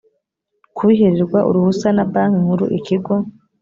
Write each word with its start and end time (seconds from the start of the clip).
kubihererwa 0.75 1.39
uruhusa 1.49 1.87
na 1.95 2.05
banki 2.11 2.37
nkuru 2.43 2.65
ikigo 2.77 3.13